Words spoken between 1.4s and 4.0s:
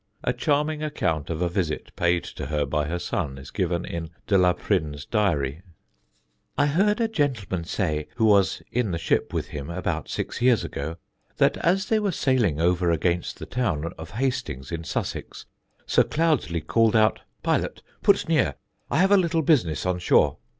a visit paid to her by her son is given